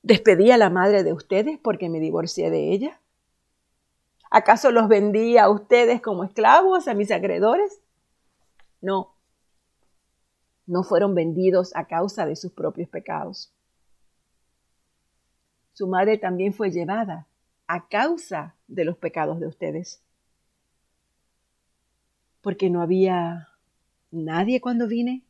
¿Despedí 0.02 0.50
a 0.50 0.56
la 0.56 0.71
madre 0.71 1.02
de 1.02 1.12
ustedes 1.12 1.59
porque 1.59 1.90
me 1.90 2.00
divorcié 2.00 2.49
de 2.49 2.73
ella? 2.73 2.99
¿Acaso 4.30 4.71
los 4.71 4.88
vendí 4.88 5.37
a 5.37 5.50
ustedes 5.50 6.00
como 6.00 6.25
esclavos, 6.25 6.88
a 6.88 6.94
mis 6.94 7.11
acreedores? 7.11 7.82
No, 8.80 9.14
no 10.66 10.82
fueron 10.82 11.14
vendidos 11.14 11.76
a 11.76 11.87
causa 11.87 12.25
de 12.25 12.37
sus 12.37 12.52
propios 12.52 12.88
pecados. 12.88 13.52
Su 15.75 15.87
madre 15.87 16.16
también 16.16 16.54
fue 16.54 16.71
llevada 16.71 17.26
a 17.66 17.87
causa 17.87 18.54
de 18.66 18.87
los 18.87 18.97
pecados 18.97 19.40
de 19.40 19.49
ustedes. 19.49 20.00
Porque 22.40 22.71
no 22.71 22.80
había 22.80 23.50
nadie 24.11 24.62
cuando 24.62 24.88
vine, 24.88 25.23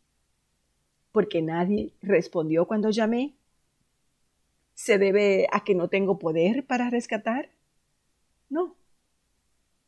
porque 1.12 1.42
nadie 1.42 1.92
respondió 2.02 2.66
cuando 2.66 2.90
llamé. 2.90 3.34
¿Se 4.74 4.98
debe 4.98 5.46
a 5.52 5.62
que 5.62 5.74
no 5.74 5.88
tengo 5.88 6.18
poder 6.18 6.66
para 6.66 6.90
rescatar? 6.90 7.50
No. 8.48 8.74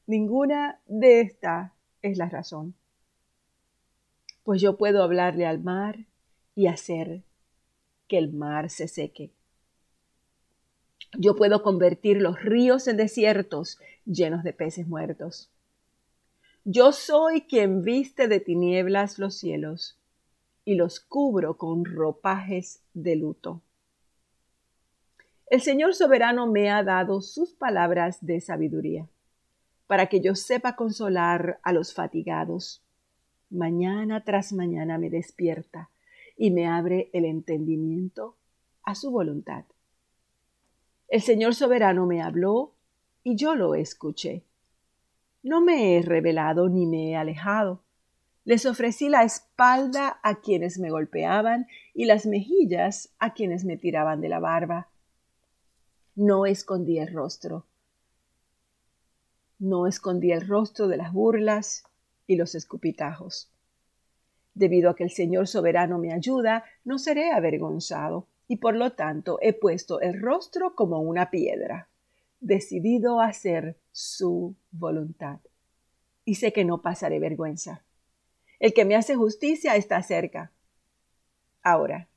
Ninguna 0.06 0.80
de 0.86 1.22
estas 1.22 1.72
es 2.02 2.18
la 2.18 2.28
razón 2.28 2.74
pues 4.44 4.60
yo 4.60 4.76
puedo 4.76 5.02
hablarle 5.02 5.46
al 5.46 5.60
mar 5.60 6.04
y 6.54 6.68
hacer 6.68 7.22
que 8.06 8.18
el 8.18 8.32
mar 8.32 8.70
se 8.70 8.86
seque. 8.86 9.32
Yo 11.16 11.34
puedo 11.34 11.62
convertir 11.62 12.20
los 12.20 12.40
ríos 12.42 12.86
en 12.86 12.98
desiertos 12.98 13.80
llenos 14.04 14.44
de 14.44 14.52
peces 14.52 14.86
muertos. 14.86 15.50
Yo 16.64 16.92
soy 16.92 17.42
quien 17.42 17.82
viste 17.82 18.28
de 18.28 18.40
tinieblas 18.40 19.18
los 19.18 19.34
cielos 19.34 19.96
y 20.64 20.74
los 20.74 21.00
cubro 21.00 21.56
con 21.56 21.84
ropajes 21.84 22.82
de 22.94 23.16
luto. 23.16 23.62
El 25.46 25.60
Señor 25.60 25.94
soberano 25.94 26.46
me 26.46 26.70
ha 26.70 26.82
dado 26.82 27.20
sus 27.20 27.52
palabras 27.52 28.24
de 28.24 28.40
sabiduría, 28.40 29.08
para 29.86 30.06
que 30.06 30.20
yo 30.20 30.34
sepa 30.34 30.76
consolar 30.76 31.60
a 31.62 31.72
los 31.72 31.92
fatigados 31.94 32.84
mañana 33.54 34.24
tras 34.24 34.52
mañana 34.52 34.98
me 34.98 35.10
despierta 35.10 35.90
y 36.36 36.50
me 36.50 36.66
abre 36.66 37.10
el 37.12 37.24
entendimiento 37.24 38.36
a 38.82 38.94
su 38.94 39.10
voluntad. 39.10 39.64
El 41.08 41.22
Señor 41.22 41.54
soberano 41.54 42.06
me 42.06 42.20
habló 42.20 42.72
y 43.22 43.36
yo 43.36 43.54
lo 43.54 43.74
escuché. 43.74 44.42
No 45.42 45.60
me 45.60 45.96
he 45.96 46.02
revelado 46.02 46.68
ni 46.68 46.86
me 46.86 47.10
he 47.10 47.16
alejado. 47.16 47.83
Les 48.44 48.66
ofrecí 48.66 49.08
la 49.08 49.22
espalda 49.22 50.20
a 50.22 50.40
quienes 50.40 50.78
me 50.78 50.90
golpeaban 50.90 51.66
y 51.94 52.04
las 52.04 52.26
mejillas 52.26 53.14
a 53.18 53.32
quienes 53.32 53.64
me 53.64 53.78
tiraban 53.78 54.20
de 54.20 54.28
la 54.28 54.38
barba. 54.38 54.88
No 56.14 56.44
escondí 56.44 56.98
el 56.98 57.12
rostro. 57.12 57.64
No 59.58 59.86
escondí 59.86 60.30
el 60.30 60.46
rostro 60.46 60.88
de 60.88 60.98
las 60.98 61.12
burlas 61.12 61.84
y 62.26 62.36
los 62.36 62.54
escupitajos. 62.54 63.50
Debido 64.52 64.90
a 64.90 64.94
que 64.94 65.04
el 65.04 65.10
Señor 65.10 65.48
soberano 65.48 65.98
me 65.98 66.12
ayuda, 66.12 66.64
no 66.84 66.98
seré 66.98 67.32
avergonzado, 67.32 68.28
y 68.46 68.56
por 68.56 68.76
lo 68.76 68.92
tanto 68.92 69.38
he 69.40 69.54
puesto 69.54 70.00
el 70.00 70.20
rostro 70.20 70.74
como 70.74 71.00
una 71.00 71.30
piedra, 71.30 71.88
decidido 72.40 73.20
a 73.20 73.28
hacer 73.28 73.78
su 73.90 74.54
voluntad. 74.70 75.40
Y 76.26 76.34
sé 76.34 76.52
que 76.52 76.64
no 76.64 76.82
pasaré 76.82 77.18
vergüenza. 77.18 77.83
El 78.64 78.72
que 78.72 78.86
me 78.86 78.96
hace 78.96 79.14
justicia 79.14 79.76
está 79.76 80.02
cerca. 80.02 80.50
Ahora, 81.62 82.08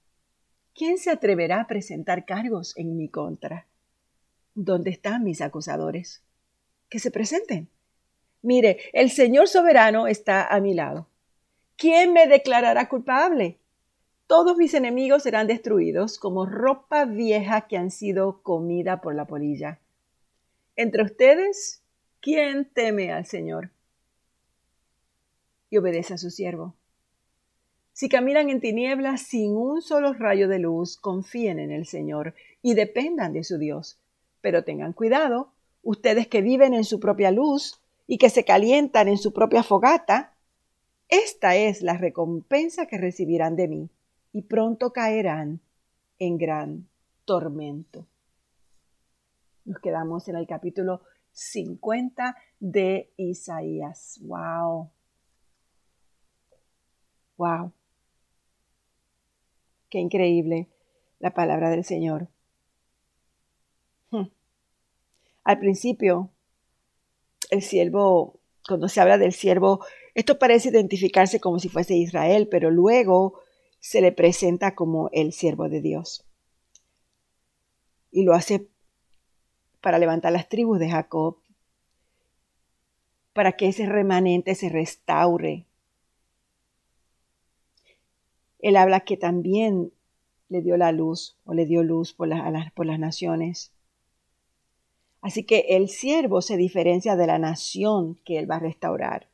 ¿quién 0.73 0.97
se 0.97 1.09
atreverá 1.11 1.59
a 1.59 1.67
presentar 1.67 2.23
cargos 2.23 2.73
en 2.77 2.95
mi 2.95 3.09
contra? 3.09 3.67
¿Dónde 4.55 4.91
están 4.91 5.25
mis 5.25 5.41
acusadores? 5.41 6.23
Que 6.87 6.99
se 6.99 7.11
presenten. 7.11 7.67
Mire, 8.41 8.79
el 8.93 9.11
Señor 9.11 9.49
soberano 9.49 10.07
está 10.07 10.47
a 10.47 10.61
mi 10.61 10.73
lado. 10.73 11.09
¿Quién 11.75 12.13
me 12.13 12.27
declarará 12.27 12.87
culpable? 12.87 13.57
Todos 14.25 14.55
mis 14.55 14.73
enemigos 14.73 15.23
serán 15.23 15.47
destruidos 15.47 16.17
como 16.17 16.45
ropa 16.45 17.03
vieja 17.03 17.67
que 17.67 17.75
han 17.75 17.91
sido 17.91 18.41
comida 18.41 19.01
por 19.01 19.15
la 19.15 19.25
polilla. 19.25 19.81
Entre 20.77 21.03
ustedes, 21.03 21.83
¿quién 22.21 22.63
teme 22.73 23.11
al 23.11 23.25
Señor? 23.25 23.71
Y 25.69 25.77
obedece 25.77 26.13
a 26.13 26.17
su 26.17 26.29
siervo. 26.29 26.75
Si 27.93 28.09
caminan 28.09 28.49
en 28.49 28.61
tinieblas 28.61 29.21
sin 29.21 29.55
un 29.55 29.81
solo 29.81 30.13
rayo 30.13 30.47
de 30.47 30.59
luz, 30.59 30.97
confíen 30.97 31.59
en 31.59 31.71
el 31.71 31.85
Señor 31.85 32.35
y 32.61 32.73
dependan 32.75 33.33
de 33.33 33.43
su 33.43 33.57
Dios. 33.57 33.99
Pero 34.41 34.63
tengan 34.63 34.93
cuidado, 34.93 35.51
ustedes 35.81 36.27
que 36.27 36.41
viven 36.41 36.73
en 36.73 36.83
su 36.83 36.99
propia 36.99 37.31
luz, 37.31 37.81
y 38.07 38.17
que 38.17 38.29
se 38.29 38.45
calientan 38.45 39.09
en 39.09 39.17
su 39.17 39.33
propia 39.33 39.61
fogata, 39.61 40.33
esta 41.09 41.55
es 41.55 41.81
la 41.81 41.97
recompensa 41.97 42.87
que 42.87 42.97
recibirán 42.97 43.55
de 43.55 43.67
mí, 43.67 43.89
y 44.31 44.43
pronto 44.43 44.93
caerán 44.93 45.59
en 46.17 46.37
gran 46.37 46.87
tormento. 47.25 48.07
Nos 49.65 49.79
quedamos 49.79 50.27
en 50.29 50.37
el 50.37 50.47
capítulo 50.47 51.01
50 51.33 52.35
de 52.59 53.11
Isaías. 53.17 54.19
¡Wow! 54.23 54.89
¡Wow! 57.37 57.71
¡Qué 59.89 59.99
increíble 59.99 60.67
la 61.19 61.33
palabra 61.33 61.69
del 61.69 61.85
Señor! 61.85 62.27
Hmm. 64.11 64.27
Al 65.43 65.59
principio 65.59 66.29
el 67.49 67.61
siervo, 67.61 68.39
cuando 68.67 68.89
se 68.89 68.99
habla 68.99 69.17
del 69.17 69.33
siervo, 69.33 69.85
esto 70.13 70.39
parece 70.39 70.69
identificarse 70.69 71.39
como 71.39 71.59
si 71.59 71.69
fuese 71.69 71.95
Israel, 71.95 72.47
pero 72.49 72.71
luego 72.71 73.39
se 73.79 74.01
le 74.01 74.11
presenta 74.11 74.75
como 74.75 75.09
el 75.13 75.31
siervo 75.31 75.69
de 75.69 75.81
Dios. 75.81 76.25
Y 78.11 78.23
lo 78.23 78.33
hace 78.33 78.67
para 79.81 79.99
levantar 79.99 80.31
las 80.31 80.49
tribus 80.49 80.79
de 80.79 80.89
Jacob, 80.89 81.37
para 83.33 83.51
que 83.53 83.67
ese 83.67 83.85
remanente 83.85 84.55
se 84.55 84.69
restaure. 84.69 85.65
Él 88.59 88.75
habla 88.75 89.01
que 89.01 89.17
también 89.17 89.91
le 90.49 90.61
dio 90.61 90.77
la 90.77 90.91
luz 90.91 91.37
o 91.45 91.53
le 91.53 91.65
dio 91.65 91.83
luz 91.83 92.13
por, 92.13 92.29
por 92.73 92.85
las 92.85 92.99
naciones. 92.99 93.71
Así 95.21 95.43
que 95.43 95.65
el 95.69 95.89
siervo 95.89 96.41
se 96.41 96.57
diferencia 96.57 97.15
de 97.15 97.27
la 97.27 97.39
nación 97.39 98.15
que 98.23 98.37
él 98.37 98.49
va 98.49 98.55
a 98.55 98.59
restaurar. 98.59 99.27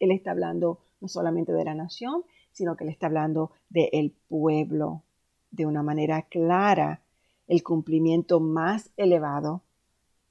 Él 0.00 0.10
está 0.10 0.32
hablando 0.32 0.80
no 1.00 1.08
solamente 1.08 1.52
de 1.52 1.64
la 1.64 1.74
nación, 1.74 2.24
sino 2.52 2.76
que 2.76 2.84
Él 2.84 2.90
está 2.90 3.06
hablando 3.06 3.50
del 3.68 4.12
pueblo 4.28 5.02
de 5.50 5.66
una 5.66 5.82
manera 5.82 6.22
clara, 6.22 7.02
el 7.48 7.62
cumplimiento 7.62 8.40
más 8.40 8.90
elevado 8.96 9.62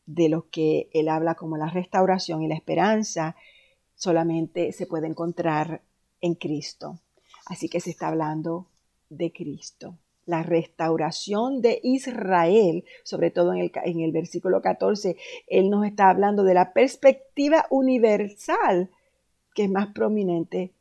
de 0.05 0.29
lo 0.29 0.49
que 0.49 0.89
Él 0.93 1.09
habla 1.09 1.35
como 1.35 1.57
la 1.57 1.69
restauración 1.69 2.41
y 2.41 2.47
la 2.47 2.55
esperanza, 2.55 3.35
solamente 3.95 4.71
se 4.71 4.87
puede 4.87 5.07
encontrar 5.07 5.81
en 6.21 6.35
Cristo. 6.35 6.99
Así 7.45 7.69
que 7.69 7.79
se 7.79 7.89
está 7.89 8.07
hablando 8.07 8.67
de 9.09 9.31
Cristo. 9.31 9.97
La 10.25 10.43
restauración 10.43 11.61
de 11.61 11.79
Israel, 11.83 12.85
sobre 13.03 13.31
todo 13.31 13.53
en 13.53 13.59
el, 13.59 13.71
en 13.83 14.01
el 14.01 14.11
versículo 14.11 14.61
14, 14.61 15.17
Él 15.47 15.69
nos 15.69 15.85
está 15.85 16.09
hablando 16.09 16.43
de 16.43 16.53
la 16.53 16.73
perspectiva 16.73 17.65
universal 17.69 18.89
que 19.53 19.63
es 19.63 19.69
más 19.69 19.87
prominente 19.87 20.71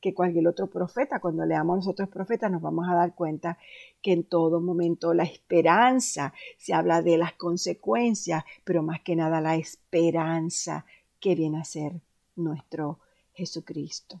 que 0.00 0.14
cualquier 0.14 0.48
otro 0.48 0.66
profeta. 0.66 1.20
Cuando 1.20 1.46
leamos 1.46 1.76
los 1.76 1.88
otros 1.88 2.08
profetas 2.08 2.50
nos 2.50 2.60
vamos 2.60 2.88
a 2.88 2.94
dar 2.94 3.14
cuenta 3.14 3.58
que 4.02 4.12
en 4.12 4.24
todo 4.24 4.60
momento 4.60 5.14
la 5.14 5.24
esperanza, 5.24 6.34
se 6.58 6.74
habla 6.74 7.02
de 7.02 7.16
las 7.16 7.34
consecuencias, 7.34 8.44
pero 8.64 8.82
más 8.82 9.00
que 9.00 9.16
nada 9.16 9.40
la 9.40 9.56
esperanza 9.56 10.84
que 11.20 11.34
viene 11.34 11.60
a 11.60 11.64
ser 11.64 11.92
nuestro 12.36 12.98
Jesucristo. 13.32 14.20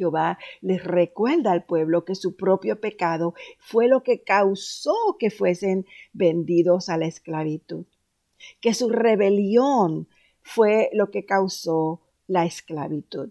Jehová 0.00 0.38
les 0.62 0.82
recuerda 0.82 1.52
al 1.52 1.64
pueblo 1.64 2.06
que 2.06 2.14
su 2.14 2.34
propio 2.36 2.80
pecado 2.80 3.34
fue 3.58 3.86
lo 3.86 4.02
que 4.02 4.22
causó 4.22 4.94
que 5.18 5.30
fuesen 5.30 5.84
vendidos 6.14 6.88
a 6.88 6.96
la 6.96 7.04
esclavitud, 7.06 7.84
que 8.62 8.72
su 8.72 8.88
rebelión 8.88 10.08
fue 10.40 10.88
lo 10.94 11.10
que 11.10 11.26
causó 11.26 12.00
la 12.26 12.46
esclavitud, 12.46 13.30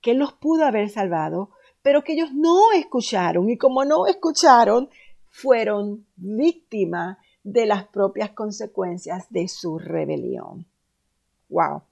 que 0.00 0.14
los 0.14 0.32
pudo 0.32 0.64
haber 0.64 0.88
salvado, 0.88 1.50
pero 1.82 2.02
que 2.02 2.14
ellos 2.14 2.32
no 2.34 2.72
escucharon 2.72 3.48
y 3.48 3.56
como 3.56 3.84
no 3.84 4.08
escucharon, 4.08 4.90
fueron 5.28 6.04
víctimas 6.16 7.18
de 7.44 7.66
las 7.66 7.86
propias 7.86 8.30
consecuencias 8.30 9.30
de 9.30 9.46
su 9.46 9.78
rebelión. 9.78 10.66
Wow. 11.48 11.82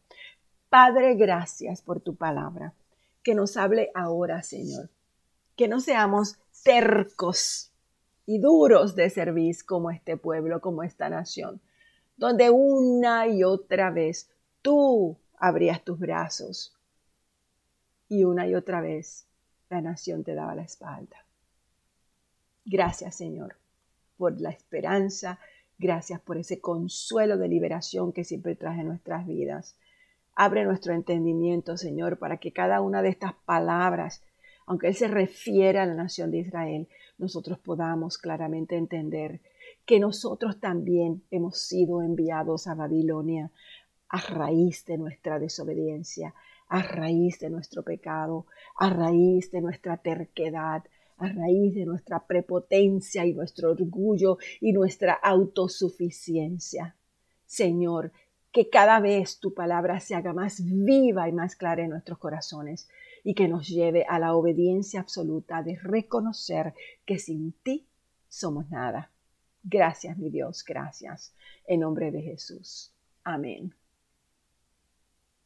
Padre, 0.68 1.14
gracias 1.14 1.80
por 1.80 2.00
tu 2.00 2.16
palabra. 2.16 2.74
Que 3.28 3.34
nos 3.34 3.58
hable 3.58 3.90
ahora, 3.94 4.42
Señor. 4.42 4.88
Que 5.54 5.68
no 5.68 5.80
seamos 5.80 6.38
tercos 6.64 7.74
y 8.24 8.38
duros 8.38 8.96
de 8.96 9.10
servir 9.10 9.54
como 9.66 9.90
este 9.90 10.16
pueblo, 10.16 10.62
como 10.62 10.82
esta 10.82 11.10
nación, 11.10 11.60
donde 12.16 12.48
una 12.48 13.26
y 13.26 13.44
otra 13.44 13.90
vez 13.90 14.30
tú 14.62 15.18
abrías 15.36 15.84
tus 15.84 15.98
brazos 15.98 16.74
y 18.08 18.24
una 18.24 18.48
y 18.48 18.54
otra 18.54 18.80
vez 18.80 19.26
la 19.68 19.82
nación 19.82 20.24
te 20.24 20.34
daba 20.34 20.54
la 20.54 20.62
espalda. 20.62 21.18
Gracias, 22.64 23.14
Señor, 23.14 23.56
por 24.16 24.40
la 24.40 24.48
esperanza, 24.48 25.38
gracias 25.78 26.18
por 26.22 26.38
ese 26.38 26.62
consuelo 26.62 27.36
de 27.36 27.48
liberación 27.48 28.10
que 28.10 28.24
siempre 28.24 28.56
trae 28.56 28.80
en 28.80 28.88
nuestras 28.88 29.26
vidas. 29.26 29.76
Abre 30.40 30.64
nuestro 30.64 30.94
entendimiento, 30.94 31.76
Señor, 31.76 32.20
para 32.20 32.36
que 32.36 32.52
cada 32.52 32.80
una 32.80 33.02
de 33.02 33.08
estas 33.08 33.32
palabras, 33.44 34.22
aunque 34.66 34.86
Él 34.86 34.94
se 34.94 35.08
refiere 35.08 35.80
a 35.80 35.84
la 35.84 35.94
nación 35.94 36.30
de 36.30 36.38
Israel, 36.38 36.86
nosotros 37.18 37.58
podamos 37.58 38.18
claramente 38.18 38.76
entender 38.76 39.40
que 39.84 39.98
nosotros 39.98 40.60
también 40.60 41.24
hemos 41.32 41.58
sido 41.58 42.02
enviados 42.02 42.68
a 42.68 42.76
Babilonia 42.76 43.50
a 44.10 44.20
raíz 44.20 44.84
de 44.84 44.96
nuestra 44.96 45.40
desobediencia, 45.40 46.34
a 46.68 46.82
raíz 46.82 47.40
de 47.40 47.50
nuestro 47.50 47.82
pecado, 47.82 48.46
a 48.76 48.90
raíz 48.90 49.50
de 49.50 49.60
nuestra 49.60 49.96
terquedad, 49.96 50.84
a 51.16 51.28
raíz 51.30 51.74
de 51.74 51.84
nuestra 51.84 52.24
prepotencia 52.28 53.26
y 53.26 53.34
nuestro 53.34 53.72
orgullo 53.72 54.38
y 54.60 54.70
nuestra 54.72 55.14
autosuficiencia. 55.14 56.94
Señor, 57.44 58.12
que 58.52 58.70
cada 58.70 59.00
vez 59.00 59.38
tu 59.40 59.54
palabra 59.54 60.00
se 60.00 60.14
haga 60.14 60.32
más 60.32 60.62
viva 60.64 61.28
y 61.28 61.32
más 61.32 61.56
clara 61.56 61.82
en 61.82 61.90
nuestros 61.90 62.18
corazones 62.18 62.88
y 63.24 63.34
que 63.34 63.48
nos 63.48 63.68
lleve 63.68 64.04
a 64.08 64.18
la 64.18 64.34
obediencia 64.34 65.00
absoluta 65.00 65.62
de 65.62 65.76
reconocer 65.76 66.74
que 67.04 67.18
sin 67.18 67.52
ti 67.62 67.86
somos 68.28 68.70
nada. 68.70 69.10
Gracias, 69.62 70.16
mi 70.16 70.30
Dios, 70.30 70.64
gracias. 70.64 71.34
En 71.66 71.80
nombre 71.80 72.10
de 72.10 72.22
Jesús. 72.22 72.92
Amén. 73.24 73.74